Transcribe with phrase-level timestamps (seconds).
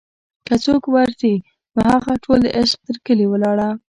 [0.45, 1.33] که څوک ور ځي
[1.75, 3.69] نوهغه ټول دعشق تر کلي ولاړه